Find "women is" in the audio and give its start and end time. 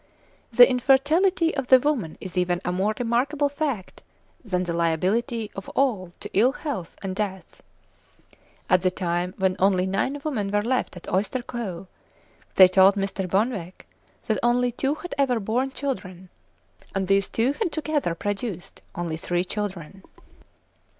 1.79-2.35